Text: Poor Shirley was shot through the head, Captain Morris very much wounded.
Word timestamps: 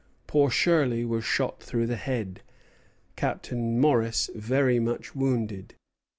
Poor 0.25 0.49
Shirley 0.49 1.05
was 1.05 1.23
shot 1.23 1.61
through 1.61 1.85
the 1.85 1.95
head, 1.95 2.41
Captain 3.15 3.79
Morris 3.79 4.31
very 4.33 4.79
much 4.79 5.13
wounded. 5.15 5.75